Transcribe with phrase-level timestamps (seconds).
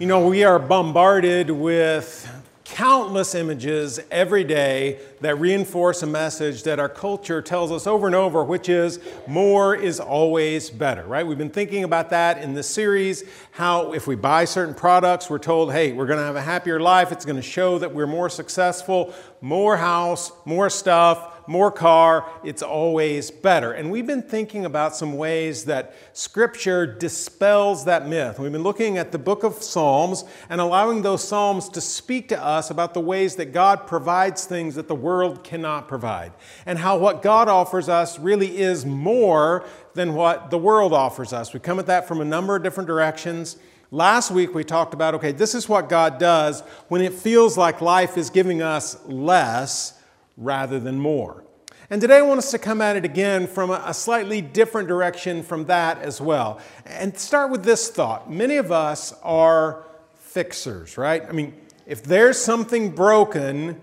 [0.00, 2.30] You know, we are bombarded with
[2.62, 8.14] countless images every day that reinforce a message that our culture tells us over and
[8.14, 11.26] over, which is more is always better, right?
[11.26, 15.40] We've been thinking about that in this series, how if we buy certain products, we're
[15.40, 17.10] told, hey, we're going to have a happier life.
[17.10, 22.62] It's going to show that we're more successful, more house, more stuff more car, it's
[22.62, 23.72] always better.
[23.72, 28.38] And we've been thinking about some ways that Scripture dispels that myth.
[28.38, 32.42] We've been looking at the book of Psalms and allowing those Psalms to speak to
[32.42, 36.32] us about the ways that God provides things that the world cannot provide,
[36.66, 41.52] and how what God offers us really is more than what the world offers us.
[41.52, 43.56] We come at that from a number of different directions.
[43.90, 47.80] Last week we talked about okay, this is what God does when it feels like
[47.80, 49.97] life is giving us less
[50.38, 51.44] rather than more.
[51.90, 55.42] And today I want us to come at it again from a, slightly different direction
[55.42, 56.60] from that as well.
[56.86, 58.30] And start with this thought.
[58.30, 61.24] Many of us are fixers, right?
[61.26, 61.54] I mean,
[61.86, 63.80] if there's something broken,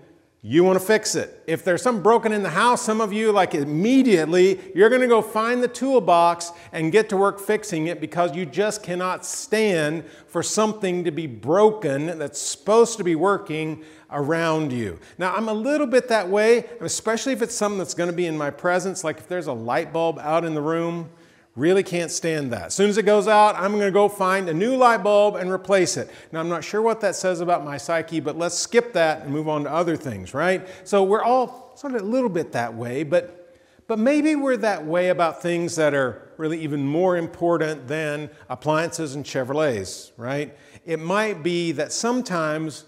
[0.48, 1.42] you want to fix it.
[1.48, 5.08] If there's something broken in the house, some of you, like immediately, you're going to
[5.08, 10.04] go find the toolbox and get to work fixing it because you just cannot stand
[10.28, 15.00] for something to be broken that's supposed to be working around you.
[15.18, 18.26] Now, I'm a little bit that way, especially if it's something that's going to be
[18.26, 21.10] in my presence, like if there's a light bulb out in the room.
[21.56, 22.66] Really can't stand that.
[22.66, 25.36] As soon as it goes out, I'm going to go find a new light bulb
[25.36, 26.10] and replace it.
[26.30, 29.32] Now, I'm not sure what that says about my psyche, but let's skip that and
[29.32, 30.68] move on to other things, right?
[30.84, 34.84] So we're all sort of a little bit that way, but, but maybe we're that
[34.84, 40.54] way about things that are really even more important than appliances and Chevrolets, right?
[40.84, 42.84] It might be that sometimes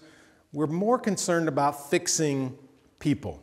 [0.53, 2.55] we're more concerned about fixing
[2.99, 3.41] people.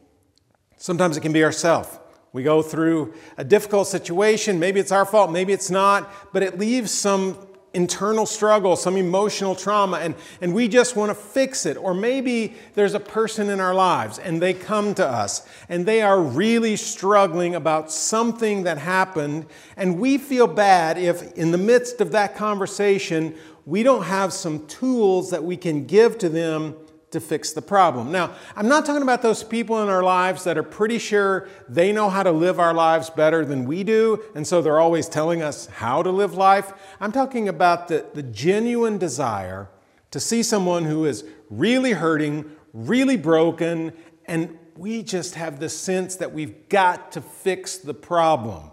[0.76, 1.98] Sometimes it can be ourselves.
[2.36, 4.60] We go through a difficult situation.
[4.60, 7.38] Maybe it's our fault, maybe it's not, but it leaves some
[7.72, 11.78] internal struggle, some emotional trauma, and, and we just want to fix it.
[11.78, 16.02] Or maybe there's a person in our lives and they come to us and they
[16.02, 19.46] are really struggling about something that happened,
[19.78, 24.66] and we feel bad if, in the midst of that conversation, we don't have some
[24.66, 26.76] tools that we can give to them
[27.16, 28.12] to fix the problem.
[28.12, 31.92] Now, I'm not talking about those people in our lives that are pretty sure they
[31.92, 35.42] know how to live our lives better than we do, and so they're always telling
[35.42, 36.72] us how to live life.
[37.00, 39.70] I'm talking about the, the genuine desire
[40.10, 43.92] to see someone who is really hurting, really broken,
[44.26, 48.70] and we just have the sense that we've got to fix the problem.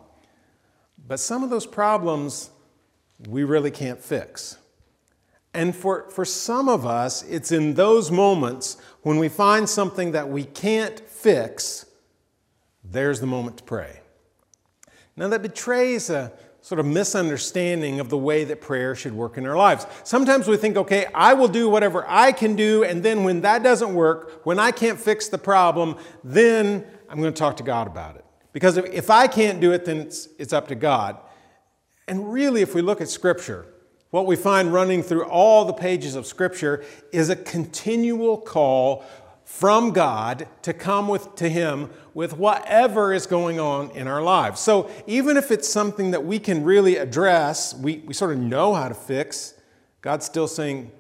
[1.08, 2.50] But some of those problems
[3.28, 4.58] we really can't fix.
[5.54, 10.28] And for, for some of us, it's in those moments when we find something that
[10.30, 11.86] we can't fix,
[12.84, 14.00] there's the moment to pray.
[15.16, 16.32] Now, that betrays a
[16.62, 19.86] sort of misunderstanding of the way that prayer should work in our lives.
[20.04, 23.64] Sometimes we think, okay, I will do whatever I can do, and then when that
[23.64, 27.86] doesn't work, when I can't fix the problem, then I'm going to talk to God
[27.86, 28.26] about it.
[28.54, 31.18] Because if I can't do it, then it's, it's up to God.
[32.08, 33.66] And really, if we look at Scripture,
[34.14, 39.04] what we find running through all the pages of Scripture is a continual call
[39.44, 44.60] from God to come with, to Him with whatever is going on in our lives.
[44.60, 48.76] So even if it's something that we can really address, we, we sort of know
[48.76, 49.56] how to fix,
[50.02, 50.92] God's still saying,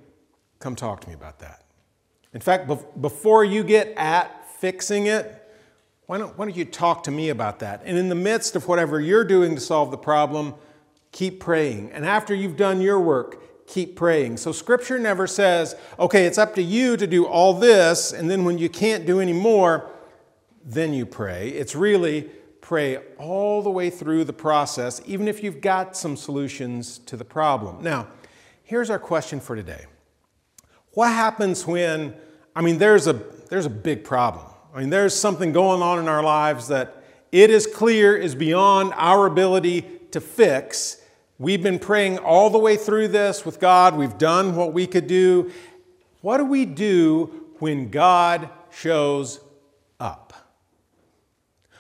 [0.57, 1.65] Come talk to me about that.
[2.33, 2.67] In fact,
[2.99, 5.39] before you get at fixing it,
[6.07, 7.83] why don't, why don't you talk to me about that?
[7.85, 10.55] And in the midst of whatever you're doing to solve the problem,
[11.13, 11.91] keep praying.
[11.93, 14.35] And after you've done your work, keep praying.
[14.35, 18.43] So scripture never says, okay, it's up to you to do all this, and then
[18.43, 19.89] when you can't do any more,
[20.65, 21.49] then you pray.
[21.49, 22.29] It's really
[22.59, 27.25] pray all the way through the process, even if you've got some solutions to the
[27.25, 27.81] problem.
[27.81, 28.07] Now,
[28.63, 29.85] here's our question for today.
[30.91, 32.15] What happens when,
[32.55, 33.13] I mean, there's a,
[33.49, 34.45] there's a big problem.
[34.73, 38.93] I mean, there's something going on in our lives that it is clear is beyond
[38.95, 41.02] our ability to fix,
[41.39, 43.97] We've been praying all the way through this with God.
[43.97, 45.51] We've done what we could do.
[46.21, 49.39] What do we do when God shows
[49.99, 50.33] up?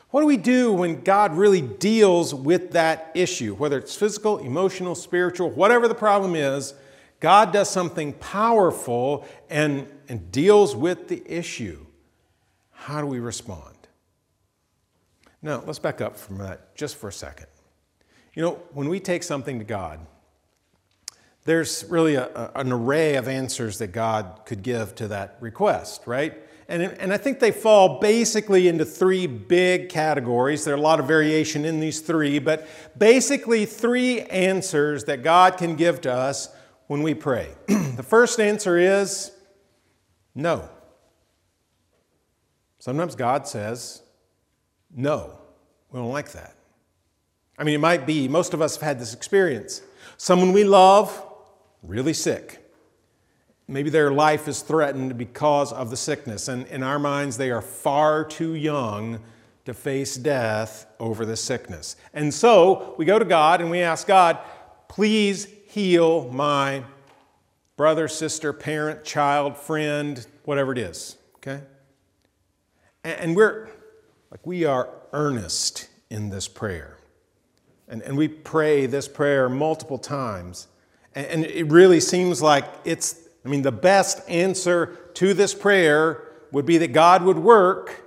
[0.09, 3.55] What do we do when God really deals with that issue?
[3.55, 6.73] Whether it's physical, emotional, spiritual, whatever the problem is,
[7.19, 11.85] God does something powerful and, and deals with the issue.
[12.71, 13.75] How do we respond?
[15.41, 17.47] Now, let's back up from that just for a second.
[18.33, 19.99] You know, when we take something to God,
[21.45, 26.33] there's really a, an array of answers that God could give to that request, right?
[26.67, 30.63] And, and I think they fall basically into three big categories.
[30.63, 35.57] There are a lot of variation in these three, but basically three answers that God
[35.57, 36.49] can give to us
[36.87, 37.49] when we pray?
[37.67, 39.31] the first answer is
[40.33, 40.69] no.
[42.79, 44.01] Sometimes God says,
[44.95, 45.39] no,
[45.91, 46.55] we don't like that.
[47.57, 49.81] I mean, it might be, most of us have had this experience.
[50.17, 51.23] Someone we love,
[51.81, 52.59] really sick.
[53.67, 57.61] Maybe their life is threatened because of the sickness, and in our minds, they are
[57.61, 59.19] far too young
[59.65, 61.95] to face death over the sickness.
[62.13, 64.37] And so we go to God and we ask God,
[64.89, 66.83] please heal my
[67.77, 71.17] brother, sister, parent, child, friend, whatever it is.
[71.37, 71.61] Okay?
[73.03, 73.69] And we're
[74.31, 76.97] like we are earnest in this prayer.
[77.87, 80.67] And, and we pray this prayer multiple times.
[81.15, 86.23] And, and it really seems like it's, I mean, the best answer to this prayer
[86.51, 88.03] would be that God would work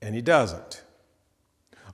[0.00, 0.82] and he doesn't.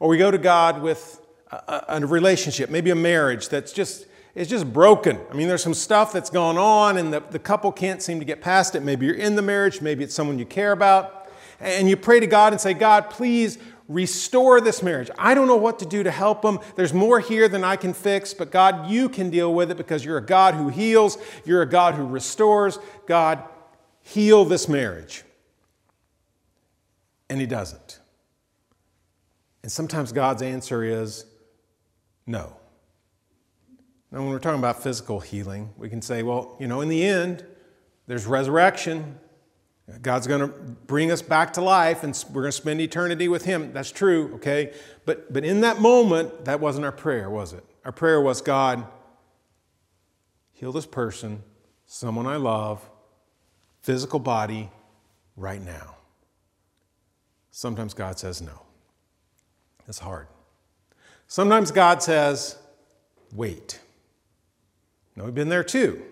[0.00, 1.20] Or we go to God with
[1.50, 5.20] a, a, relationship, maybe a marriage that's just it's just broken.
[5.30, 8.24] I mean, there's some stuff that's gone on, and the, the couple can't seem to
[8.24, 8.82] get past it.
[8.82, 11.28] Maybe you're in the marriage, maybe it's someone you care about,
[11.60, 13.58] and you pray to God and say, God, please
[13.88, 15.10] restore this marriage.
[15.18, 16.58] I don't know what to do to help them.
[16.76, 20.04] There's more here than I can fix, but God, you can deal with it because
[20.04, 22.78] you're a God who heals, you're a God who restores.
[23.06, 23.42] God,
[24.00, 25.24] heal this marriage
[27.28, 28.00] and he doesn't.
[29.62, 31.24] And sometimes God's answer is
[32.26, 32.56] no.
[34.10, 37.04] Now, when we're talking about physical healing, we can say, well, you know, in the
[37.04, 37.44] end,
[38.06, 39.18] there's resurrection.
[40.00, 43.44] God's going to bring us back to life and we're going to spend eternity with
[43.44, 43.72] Him.
[43.72, 44.72] That's true, okay?
[45.04, 47.64] But, but in that moment, that wasn't our prayer, was it?
[47.84, 48.86] Our prayer was God,
[50.52, 51.42] heal this person,
[51.84, 52.88] someone I love,
[53.82, 54.70] physical body,
[55.36, 55.96] right now.
[57.50, 58.62] Sometimes God says no.
[59.86, 60.28] It's hard.
[61.26, 62.56] Sometimes God says,
[63.32, 63.80] wait.
[65.14, 66.02] Now, we've been there too.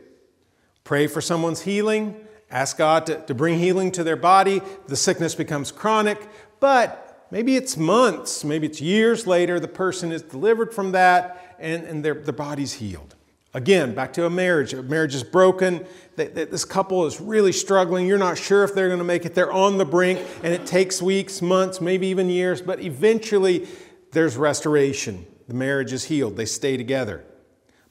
[0.84, 2.16] Pray for someone's healing,
[2.52, 4.62] ask God to, to bring healing to their body.
[4.87, 6.28] The sickness becomes chronic,
[6.60, 11.84] but maybe it's months, maybe it's years later, the person is delivered from that and,
[11.84, 13.16] and their, their body's healed.
[13.54, 14.72] Again, back to a marriage.
[14.72, 15.84] A marriage is broken.
[16.16, 18.06] This couple is really struggling.
[18.06, 19.34] You're not sure if they're going to make it.
[19.34, 23.69] They're on the brink, and it takes weeks, months, maybe even years, but eventually
[24.12, 25.26] there's restoration.
[25.48, 26.37] The marriage is healed.
[26.37, 27.25] They stay together.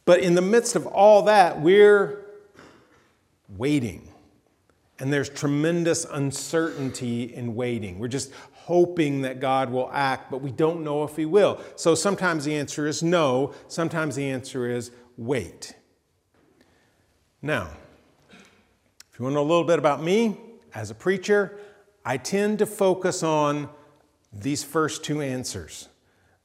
[0.05, 2.25] But in the midst of all that, we're
[3.47, 4.10] waiting.
[5.01, 7.97] And there's tremendous uncertainty in waiting.
[7.97, 11.59] We're just hoping that God will act, but we don't know if He will.
[11.75, 15.75] So sometimes the answer is no, sometimes the answer is wait.
[17.41, 17.71] Now,
[18.29, 20.37] if you want to know a little bit about me
[20.75, 21.57] as a preacher,
[22.05, 23.69] I tend to focus on
[24.31, 25.89] these first two answers.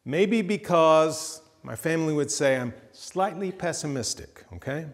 [0.07, 4.87] Maybe because my family would say I'm slightly pessimistic, okay?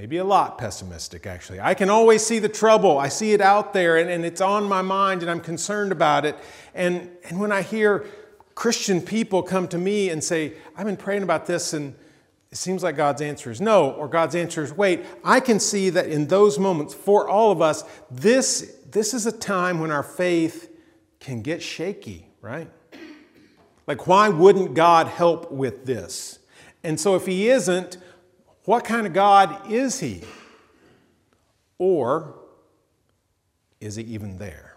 [0.00, 1.60] Maybe a lot pessimistic, actually.
[1.60, 2.98] I can always see the trouble.
[2.98, 6.24] I see it out there and, and it's on my mind and I'm concerned about
[6.24, 6.38] it.
[6.74, 8.06] And, and when I hear
[8.54, 11.94] Christian people come to me and say, I've been praying about this and
[12.50, 15.04] it seems like God's answer is no, or God's answer is wait.
[15.22, 19.32] I can see that in those moments, for all of us, this, this is a
[19.32, 20.74] time when our faith
[21.18, 22.70] can get shaky, right?
[23.86, 26.38] Like, why wouldn't God help with this?
[26.82, 27.98] And so, if He isn't,
[28.70, 30.22] what kind of God is He?
[31.76, 32.36] Or
[33.80, 34.76] is He even there?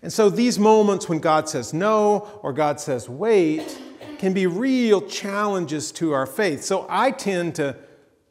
[0.00, 3.78] And so, these moments when God says no or God says wait,
[4.18, 6.64] can be real challenges to our faith.
[6.64, 7.76] So I tend to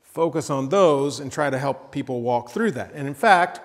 [0.02, 2.94] focus on those and try to help people walk through that.
[2.96, 3.60] And in fact,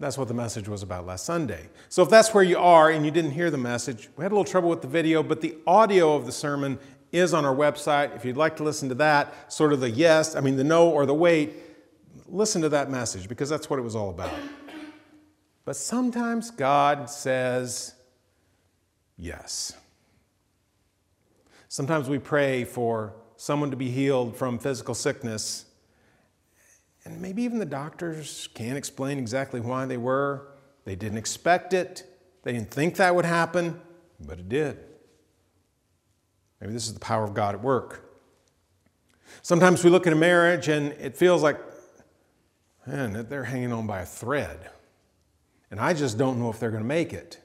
[0.00, 1.68] that's what the message was about last Sunday.
[1.90, 4.34] So if that's where you are and you didn't hear the message, we had a
[4.34, 6.80] little trouble with the video, but the audio of the sermon
[7.12, 8.16] is on our website.
[8.16, 10.88] If you'd like to listen to that, sort of the yes, I mean the no
[10.88, 11.52] or the wait,
[12.26, 14.32] listen to that message because that's what it was all about.
[15.64, 17.94] But sometimes God says
[19.16, 19.74] yes.
[21.68, 25.66] Sometimes we pray for someone to be healed from physical sickness,
[27.04, 30.48] and maybe even the doctors can't explain exactly why they were.
[30.84, 32.04] They didn't expect it,
[32.42, 33.80] they didn't think that would happen,
[34.20, 34.78] but it did.
[36.62, 38.08] Maybe this is the power of God at work.
[39.42, 41.58] Sometimes we look at a marriage and it feels like,
[42.86, 44.70] man, they're hanging on by a thread.
[45.72, 47.40] And I just don't know if they're going to make it.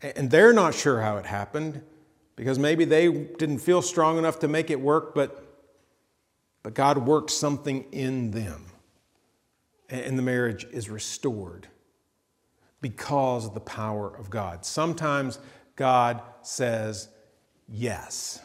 [0.00, 1.82] And they're not sure how it happened
[2.36, 5.64] because maybe they didn't feel strong enough to make it work, but,
[6.62, 8.66] but God worked something in them.
[9.88, 11.66] And the marriage is restored
[12.80, 14.64] because of the power of God.
[14.64, 15.40] Sometimes
[15.74, 17.08] God says
[17.68, 18.40] yes.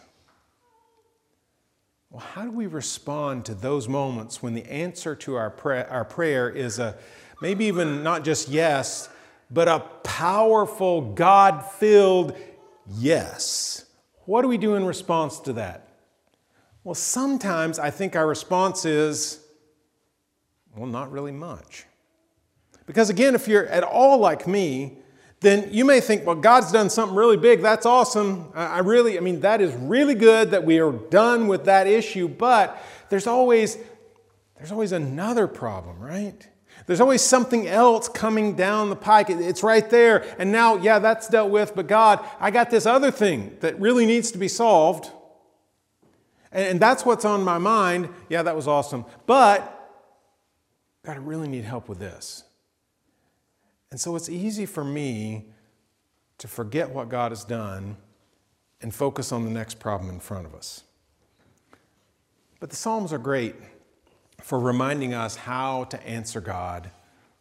[2.10, 5.54] Well, how do we respond to those moments when the answer to our,
[5.90, 6.98] our prayer is a
[7.42, 9.10] maybe even not just yes,
[9.52, 12.36] but a powerful, God filled
[12.88, 13.86] yes?
[14.26, 15.88] What do we do in response to that?
[16.84, 19.40] Well, sometimes I think our response is,
[20.76, 21.86] well, not really much.
[22.86, 24.98] Because again, if you're at all like me,
[25.41, 27.62] then you may think, well, God's done something really big.
[27.62, 28.51] That's awesome.
[28.53, 32.27] I really, I mean, that is really good that we are done with that issue.
[32.27, 33.77] But there's always,
[34.58, 36.46] there's always another problem, right?
[36.88, 39.29] There's always something else coming down the pike.
[39.29, 40.25] It's right there.
[40.39, 41.74] And now, yeah, that's dealt with.
[41.74, 45.10] But God, I got this other thing that really needs to be solved.
[46.51, 48.10] And that's what's on my mind.
[48.27, 49.05] Yeah, that was awesome.
[49.25, 49.60] But,
[51.05, 52.43] God, I really need help with this.
[53.91, 55.46] And so it's easy for me
[56.38, 57.98] to forget what God has done
[58.81, 60.84] and focus on the next problem in front of us.
[62.60, 63.55] But the Psalms are great
[64.41, 66.91] for reminding us how to answer God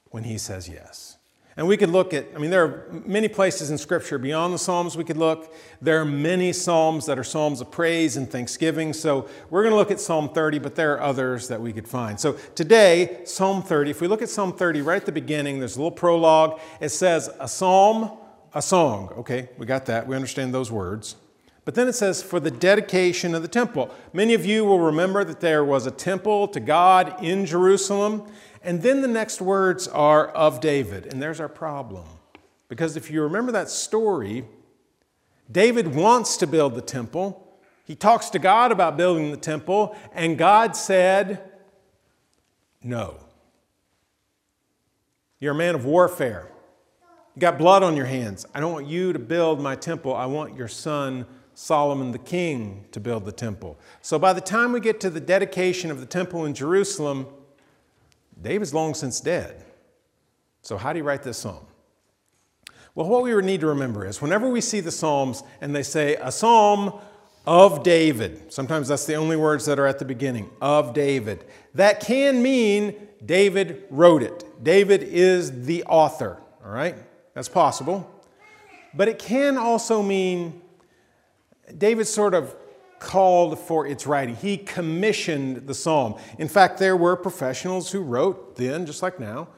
[0.06, 1.17] when He says yes.
[1.58, 4.58] And we could look at, I mean, there are many places in Scripture beyond the
[4.58, 5.52] Psalms we could look.
[5.82, 8.92] There are many Psalms that are Psalms of praise and thanksgiving.
[8.92, 11.88] So we're going to look at Psalm 30, but there are others that we could
[11.88, 12.20] find.
[12.20, 15.74] So today, Psalm 30, if we look at Psalm 30 right at the beginning, there's
[15.74, 16.60] a little prologue.
[16.80, 18.16] It says, a psalm,
[18.54, 19.12] a song.
[19.18, 20.06] Okay, we got that.
[20.06, 21.16] We understand those words.
[21.64, 23.94] But then it says, for the dedication of the temple.
[24.14, 28.30] Many of you will remember that there was a temple to God in Jerusalem.
[28.62, 31.06] And then the next words are of David.
[31.06, 32.04] And there's our problem.
[32.68, 34.44] Because if you remember that story,
[35.50, 37.58] David wants to build the temple.
[37.84, 41.50] He talks to God about building the temple, and God said,
[42.82, 43.16] No.
[45.40, 46.50] You're a man of warfare.
[47.34, 48.44] You got blood on your hands.
[48.52, 50.14] I don't want you to build my temple.
[50.14, 51.24] I want your son,
[51.54, 53.78] Solomon the king, to build the temple.
[54.02, 57.26] So by the time we get to the dedication of the temple in Jerusalem,
[58.40, 59.64] David's long since dead.
[60.62, 61.66] So, how do you write this psalm?
[62.94, 66.16] Well, what we need to remember is whenever we see the Psalms and they say
[66.16, 66.98] a psalm
[67.46, 72.00] of David, sometimes that's the only words that are at the beginning, of David, that
[72.00, 74.44] can mean David wrote it.
[74.64, 76.96] David is the author, all right?
[77.34, 78.10] That's possible.
[78.92, 80.60] But it can also mean
[81.76, 82.56] David sort of
[83.00, 84.36] called for its writing.
[84.36, 86.16] He commissioned the psalm.
[86.38, 89.48] In fact, there were professionals who wrote then, just like now,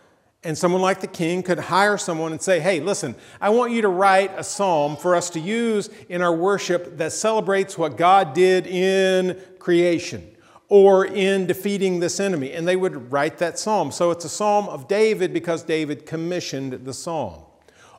[0.43, 3.83] and someone like the king could hire someone and say, Hey, listen, I want you
[3.83, 8.33] to write a psalm for us to use in our worship that celebrates what God
[8.33, 10.27] did in creation
[10.69, 12.53] or in defeating this enemy.
[12.53, 13.93] And they would write that psalm.
[13.93, 17.43] So it's a psalm of David because David commissioned the psalm.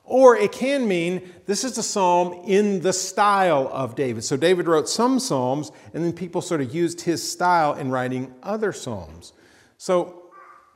[0.03, 4.24] Or it can mean this is a psalm in the style of David.
[4.24, 8.34] So David wrote some psalms, and then people sort of used his style in writing
[8.43, 9.34] other psalms.
[9.77, 10.31] So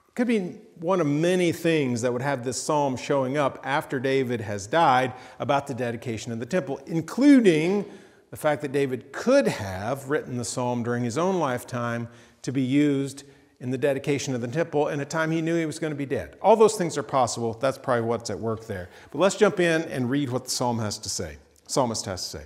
[0.08, 4.00] it could be one of many things that would have this psalm showing up after
[4.00, 7.86] David has died about the dedication of the temple, including
[8.32, 12.08] the fact that David could have written the psalm during his own lifetime
[12.42, 13.24] to be used
[13.60, 15.98] in the dedication of the temple in a time he knew he was going to
[15.98, 16.36] be dead.
[16.42, 17.54] All those things are possible.
[17.54, 18.90] That's probably what's at work there.
[19.12, 21.38] But let's jump in and read what the psalm has to say.
[21.68, 22.46] Psalmist has to say.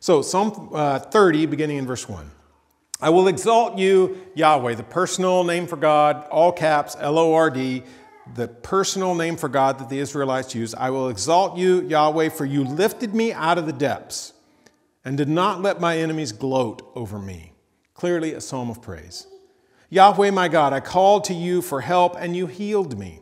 [0.00, 2.30] So, Psalm uh, 30, beginning in verse 1.
[3.00, 7.48] I will exalt you, Yahweh, the personal name for God, all caps, L O R
[7.48, 7.84] D,
[8.34, 10.74] the personal name for God that the Israelites use.
[10.74, 14.32] I will exalt you, Yahweh, for you lifted me out of the depths
[15.04, 17.52] and did not let my enemies gloat over me.
[17.94, 19.26] Clearly, a psalm of praise.
[19.90, 23.20] Yahweh my God, I called to you for help and you healed me.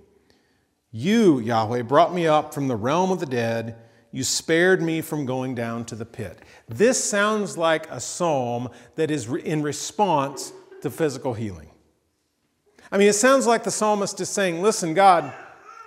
[0.90, 3.76] You, Yahweh, brought me up from the realm of the dead.
[4.11, 6.40] You spared me from going down to the pit.
[6.68, 11.70] This sounds like a psalm that is in response to physical healing.
[12.90, 15.32] I mean, it sounds like the psalmist is saying, Listen, God,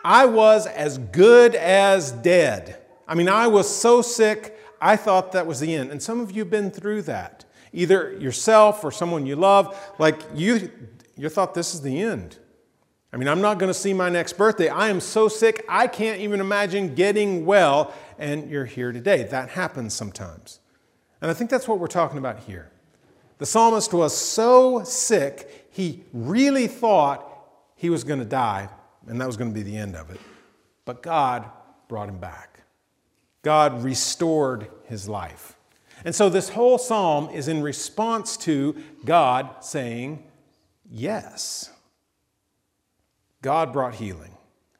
[0.03, 2.81] I was as good as dead.
[3.07, 5.91] I mean, I was so sick, I thought that was the end.
[5.91, 7.38] And some of you have been through that
[7.73, 10.71] either yourself or someone you love, like you,
[11.17, 12.37] you thought this is the end.
[13.11, 14.69] I mean, I'm not going to see my next birthday.
[14.69, 19.23] I am so sick, I can't even imagine getting well, and you're here today.
[19.23, 20.59] That happens sometimes.
[21.21, 22.71] And I think that's what we're talking about here.
[23.39, 27.25] The psalmist was so sick, he really thought
[27.75, 28.69] he was going to die,
[29.07, 30.19] and that was going to be the end of it.
[30.85, 31.49] But God
[31.87, 32.59] brought him back.
[33.41, 35.55] God restored his life.
[36.05, 38.75] And so this whole psalm is in response to
[39.05, 40.23] God saying,
[40.89, 41.71] Yes.
[43.41, 44.35] God brought healing.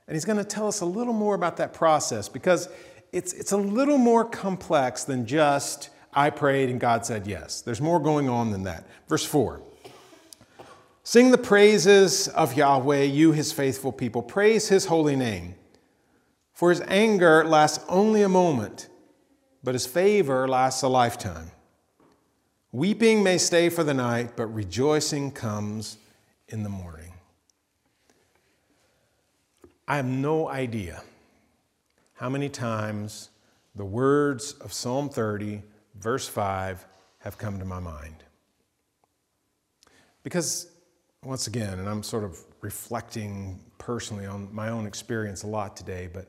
[0.08, 2.68] And he's going to tell us a little more about that process because
[3.12, 7.62] it's, it's a little more complex than just I prayed and God said yes.
[7.62, 8.86] There's more going on than that.
[9.08, 9.62] Verse 4
[11.04, 14.22] Sing the praises of Yahweh, you his faithful people.
[14.22, 15.56] Praise his holy name.
[16.54, 18.89] For his anger lasts only a moment,
[19.64, 21.52] but his favor lasts a lifetime.
[22.72, 25.98] Weeping may stay for the night, but rejoicing comes
[26.48, 27.14] in the morning.
[29.88, 31.02] I have no idea
[32.14, 33.30] how many times
[33.76, 35.64] the words of Psalm 30,
[35.96, 36.86] verse 5,
[37.20, 38.24] have come to my mind.
[40.22, 40.68] Because,
[41.24, 46.08] once again, and I'm sort of reflecting personally on my own experience a lot today,
[46.12, 46.28] but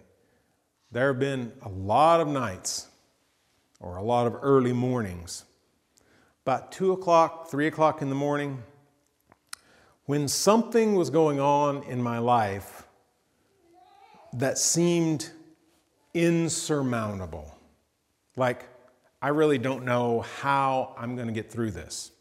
[0.90, 2.89] there have been a lot of nights
[3.80, 5.44] or a lot of early mornings,
[6.44, 8.62] about 2 o'clock, 3 o'clock in the morning,
[10.04, 12.84] when something was going on in my life
[14.34, 15.30] that seemed
[16.14, 17.56] insurmountable.
[18.36, 18.66] Like,
[19.22, 22.12] I really don't know how I'm going to get through this.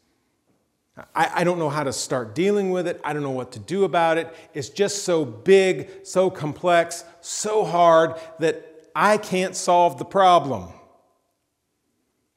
[1.14, 3.00] I, I, don't know how to start dealing with it.
[3.02, 4.34] I don't know what to do about it.
[4.52, 10.68] It's just so big, so complex, so hard that I can't solve the problem.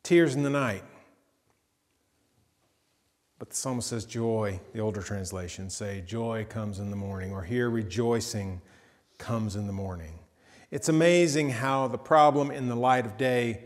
[0.04, 0.84] Tears in the night.
[3.40, 7.42] But the psalmist says, Joy, the older translations say, Joy comes in the morning, or
[7.42, 8.62] here, rejoicing
[9.18, 10.20] comes in the morning.
[10.72, 13.66] It's amazing how the problem in the light of day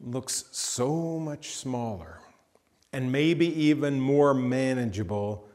[0.00, 2.20] looks so much smaller
[2.92, 5.48] and maybe even more manageable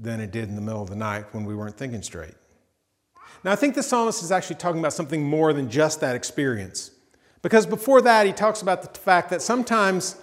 [0.00, 2.34] than it did in the middle of the night when we weren't thinking straight.
[3.44, 6.91] Now, I think the psalmist is actually talking about something more than just that experience.
[7.42, 10.16] Because before that, he talks about the fact that sometimes,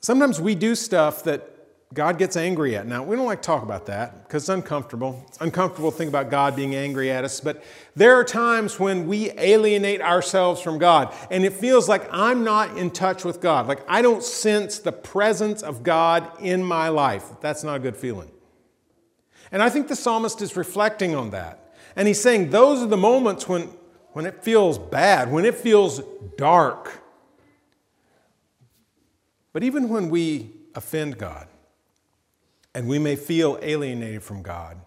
[0.00, 1.56] sometimes we do stuff that
[1.94, 2.86] God gets angry at.
[2.86, 5.24] Now, we don't like to talk about that because it's uncomfortable.
[5.28, 7.62] It's uncomfortable to think about God being angry at us, but
[7.94, 12.76] there are times when we alienate ourselves from God and it feels like I'm not
[12.76, 13.66] in touch with God.
[13.66, 17.24] Like I don't sense the presence of God in my life.
[17.40, 18.30] That's not a good feeling.
[19.52, 21.74] And I think the psalmist is reflecting on that.
[21.94, 23.70] And he's saying those are the moments when,
[24.16, 26.00] when it feels bad, when it feels
[26.38, 27.02] dark.
[29.52, 31.48] But even when we offend God,
[32.72, 34.78] and we may feel alienated from God.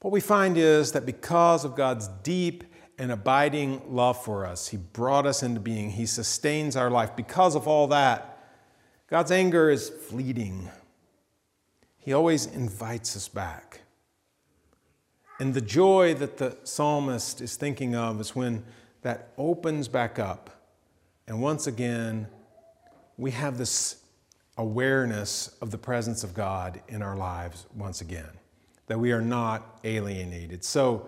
[0.00, 2.62] What we find is that because of God's deep
[3.00, 7.16] and abiding love for us, He brought us into being, He sustains our life.
[7.16, 8.44] Because of all that,
[9.08, 10.70] God's anger is fleeting.
[11.98, 13.80] He always invites us back.
[15.38, 18.64] And the joy that the psalmist is thinking of is when
[19.02, 20.50] that opens back up.
[21.28, 22.26] And once again,
[23.18, 24.02] we have this
[24.56, 28.30] awareness of the presence of God in our lives once again,
[28.86, 30.64] that we are not alienated.
[30.64, 31.06] So,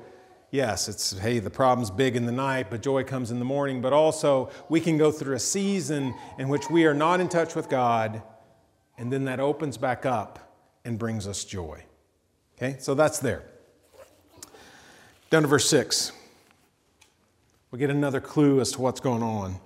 [0.51, 3.81] yes, it's, hey, the problem's big in the night, but joy comes in the morning.
[3.81, 7.55] But also, we can go through a season in which we are not in touch
[7.55, 8.23] with God,
[8.99, 10.39] and then that opens back up
[10.85, 11.83] and brings us joy.
[12.57, 13.45] Okay, so that's there.
[15.31, 16.13] Down to verse 6.
[17.71, 19.61] We get another clue as to what's going on.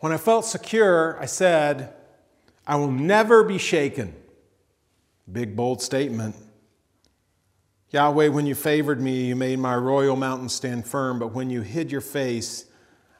[0.00, 1.94] When I felt secure, I said,
[2.66, 4.14] I will never be shaken.
[5.30, 6.36] Big, bold statement.
[7.90, 11.62] Yahweh, when you favored me, you made my royal mountain stand firm, but when you
[11.62, 12.66] hid your face,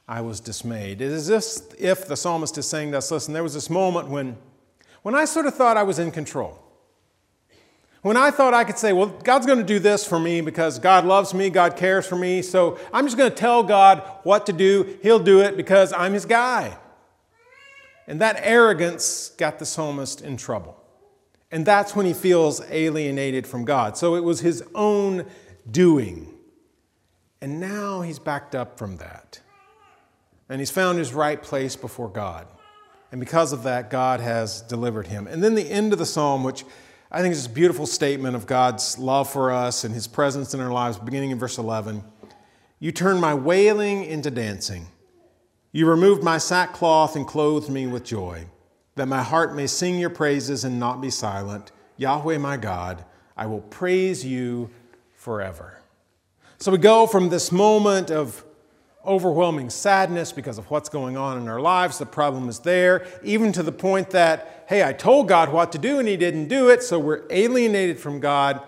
[0.07, 1.01] I was dismayed.
[1.01, 4.09] It is as if the psalmist is saying to us listen, there was this moment
[4.09, 4.37] when,
[5.03, 6.62] when I sort of thought I was in control.
[8.03, 10.79] When I thought I could say, well, God's going to do this for me because
[10.79, 14.47] God loves me, God cares for me, so I'm just going to tell God what
[14.47, 14.99] to do.
[15.03, 16.77] He'll do it because I'm His guy.
[18.07, 20.83] And that arrogance got the psalmist in trouble.
[21.53, 23.97] And that's when he feels alienated from God.
[23.97, 25.27] So it was his own
[25.71, 26.33] doing.
[27.43, 29.41] And now he's backed up from that.
[30.49, 32.47] And he's found his right place before God.
[33.11, 35.27] And because of that, God has delivered him.
[35.27, 36.65] And then the end of the psalm, which
[37.15, 40.61] I think it's a beautiful statement of God's love for us and his presence in
[40.61, 42.03] our lives, beginning in verse 11.
[42.79, 44.87] You turn my wailing into dancing.
[45.73, 48.47] You removed my sackcloth and clothed me with joy,
[48.95, 51.71] that my heart may sing your praises and not be silent.
[51.99, 53.05] Yahweh, my God,
[53.37, 54.71] I will praise you
[55.13, 55.83] forever.
[56.57, 58.43] So we go from this moment of
[59.05, 63.53] overwhelming sadness because of what's going on in our lives, the problem is there, even
[63.53, 66.71] to the point that, hey, I told God what to do and He didn't do
[66.71, 68.63] it, so we're alienated from God,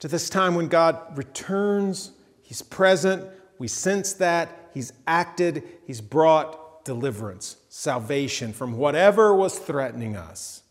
[0.00, 2.10] to this time when God returns,
[2.42, 3.26] He's present,
[3.58, 10.62] we sense that, He's acted, He's brought deliverance, salvation from whatever was threatening us.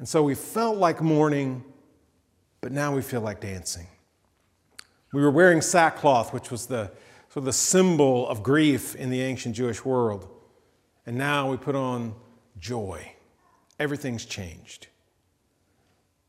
[0.00, 1.62] And so we felt like mourning,
[2.62, 3.86] but now we feel like dancing.
[5.12, 6.90] We were wearing sackcloth, which was the,
[7.28, 10.28] sort of the symbol of grief in the ancient Jewish world.
[11.06, 12.16] and now we put on
[12.58, 13.14] joy.
[13.80, 14.86] Everything's changed.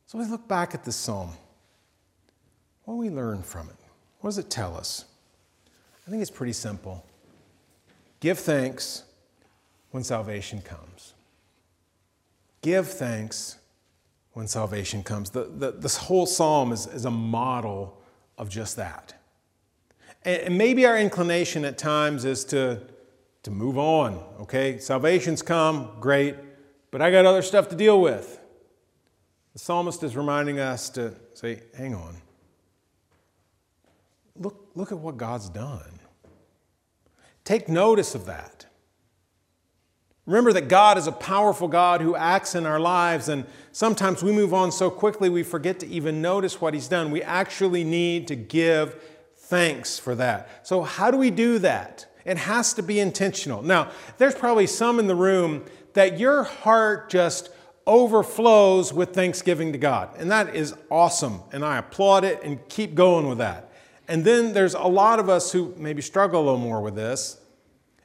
[0.07, 1.33] So we look back at this psalm.
[2.85, 3.75] What do we learn from it?
[4.21, 5.05] What does it tell us?
[6.07, 7.05] I think it's pretty simple.
[8.21, 9.03] Give thanks
[9.91, 11.13] when salvation comes.
[12.61, 13.57] Give thanks
[14.33, 15.29] when salvation comes.
[15.29, 18.01] The, the, this whole psalm is, is a model
[18.37, 19.13] of just that.
[20.23, 22.81] And, and maybe our inclination at times is to,
[23.43, 24.77] to move on, okay?
[24.77, 26.35] Salvation's come, great,
[26.91, 28.39] but I got other stuff to deal with.
[29.53, 32.17] The psalmist is reminding us to say, hang on.
[34.35, 35.99] Look, look at what God's done.
[37.43, 38.65] Take notice of that.
[40.25, 44.31] Remember that God is a powerful God who acts in our lives, and sometimes we
[44.31, 47.11] move on so quickly we forget to even notice what He's done.
[47.11, 49.03] We actually need to give
[49.35, 50.65] thanks for that.
[50.65, 52.05] So, how do we do that?
[52.23, 53.63] It has to be intentional.
[53.63, 57.49] Now, there's probably some in the room that your heart just
[57.87, 62.95] overflows with thanksgiving to God, and that is awesome, and I applaud it and keep
[62.95, 63.71] going with that.
[64.07, 67.39] And then there's a lot of us who maybe struggle a little more with this,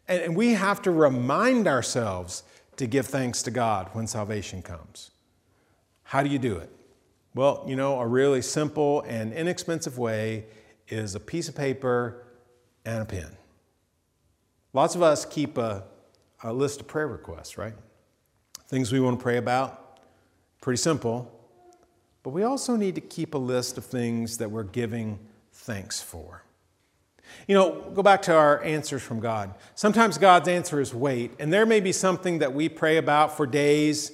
[0.09, 2.43] and we have to remind ourselves
[2.77, 5.11] to give thanks to God when salvation comes.
[6.05, 6.71] How do you do it?
[7.35, 10.47] Well, you know, a really simple and inexpensive way
[10.89, 12.25] is a piece of paper
[12.85, 13.37] and a pen.
[14.73, 15.85] Lots of us keep a,
[16.47, 17.75] a list of prayer requests, right?
[18.69, 20.01] Things we want to pray about.
[20.61, 21.33] Pretty simple.
[22.23, 25.19] But we also need to keep a list of things that we're giving
[25.53, 26.43] thanks for.
[27.49, 29.55] You know, go back to our answers from God.
[29.75, 33.47] Sometimes God's answer is wait, and there may be something that we pray about for
[33.47, 34.13] days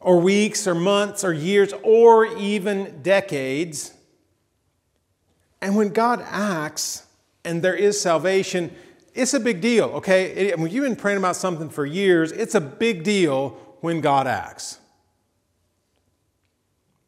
[0.00, 3.94] or weeks or months or years or even decades.
[5.60, 7.06] And when God acts
[7.44, 8.74] and there is salvation,
[9.14, 10.54] it's a big deal, okay?
[10.54, 14.78] When you've been praying about something for years, it's a big deal when God acts.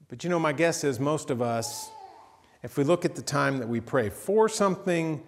[0.09, 1.91] But you know, my guess is most of us,
[2.63, 5.23] if we look at the time that we pray for something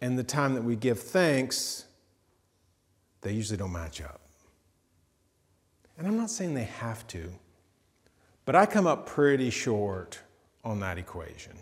[0.00, 1.84] and the time that we give thanks,
[3.20, 4.20] they usually don't match up.
[5.96, 7.32] And I'm not saying they have to,
[8.44, 10.18] but I come up pretty short
[10.64, 11.56] on that equation.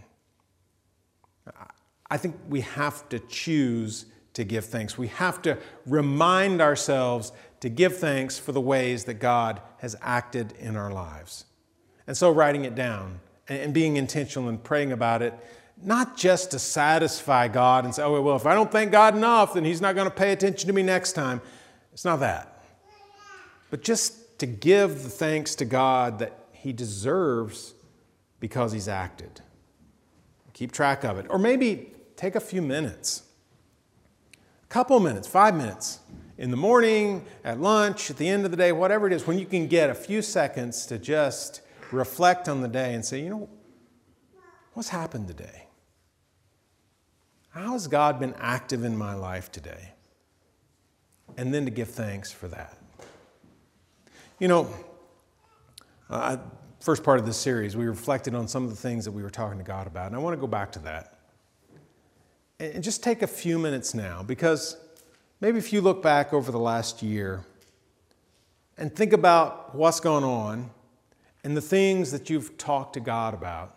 [2.11, 4.97] I think we have to choose to give thanks.
[4.97, 10.53] We have to remind ourselves to give thanks for the ways that God has acted
[10.59, 11.45] in our lives.
[12.07, 15.35] And so, writing it down and being intentional and praying about it
[15.83, 19.55] not just to satisfy God and say, oh, well, if I don't thank God enough,
[19.55, 21.41] then He's not going to pay attention to me next time.
[21.93, 22.65] It's not that.
[23.71, 27.75] But just to give the thanks to God that He deserves
[28.39, 29.41] because He's acted.
[30.53, 31.27] Keep track of it.
[31.29, 33.25] Or maybe take a few minutes,
[34.73, 36.01] couple minutes, five minutes
[36.39, 39.39] in the morning, at lunch, at the end of the day, whatever it is, when
[39.39, 43.29] you can get a few seconds to just reflect on the day and say, you
[43.29, 43.51] know,
[44.73, 45.67] what's happened today?
[47.51, 49.93] How has God been active in my life today?
[51.37, 52.79] And then to give thanks for that.
[54.39, 54.75] You know,
[56.09, 56.39] uh,
[56.81, 59.29] first part of this series, we reflected on some of the things that we were
[59.29, 61.19] talking to God about, and I want to go back to that.
[62.63, 64.77] And just take a few minutes now, because
[65.41, 67.45] maybe if you look back over the last year
[68.79, 70.71] and think about what's going on
[71.45, 73.77] and the things that you've talked to God about,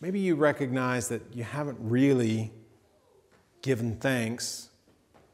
[0.00, 2.52] Maybe you recognize that you haven't really
[3.62, 4.68] given thanks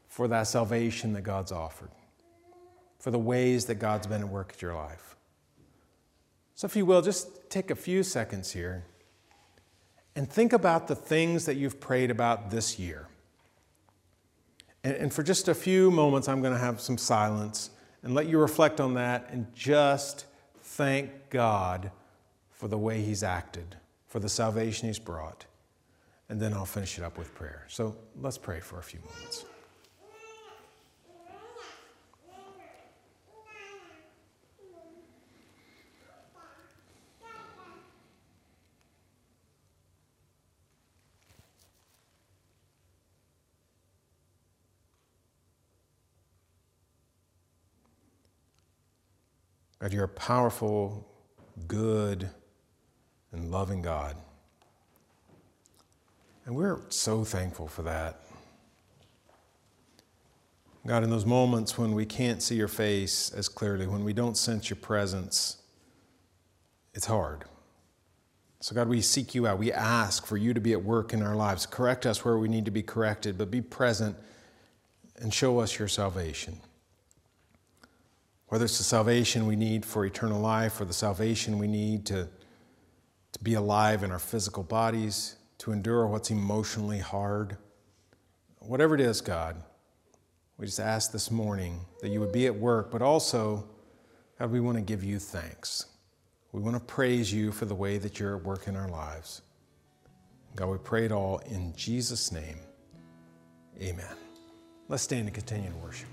[0.07, 1.91] for that salvation that God's offered,
[2.99, 5.15] for the ways that God's been at work in your life.
[6.55, 8.85] So, if you will, just take a few seconds here
[10.15, 13.07] and think about the things that you've prayed about this year.
[14.83, 17.71] And, and for just a few moments, I'm going to have some silence
[18.03, 20.25] and let you reflect on that and just
[20.61, 21.91] thank God
[22.51, 23.75] for the way He's acted
[24.07, 25.45] for the salvation He's brought.
[26.29, 27.65] And then I'll finish it up with prayer.
[27.67, 29.45] So let's pray for a few moments.
[49.85, 51.07] God, you're a powerful,
[51.67, 52.27] good,
[53.31, 54.15] and loving God.
[56.47, 58.21] And we're so thankful for that.
[60.87, 64.35] God, in those moments when we can't see your face as clearly, when we don't
[64.35, 65.57] sense your presence,
[66.95, 67.45] it's hard.
[68.61, 69.59] So, God, we seek you out.
[69.59, 71.67] We ask for you to be at work in our lives.
[71.67, 74.15] Correct us where we need to be corrected, but be present
[75.17, 76.59] and show us your salvation.
[78.55, 82.29] Whether it's the salvation we need for eternal life or the salvation we need to,
[83.33, 87.57] to be alive in our physical bodies, to endure what's emotionally hard.
[88.59, 89.61] Whatever it is, God,
[90.57, 93.67] we just ask this morning that you would be at work, but also,
[94.39, 95.87] God, we want to give you thanks.
[96.53, 99.41] We want to praise you for the way that you're at work in our lives.
[100.55, 102.59] God, we pray it all in Jesus' name.
[103.81, 104.15] Amen.
[104.87, 106.07] Let's stand and continue to worship.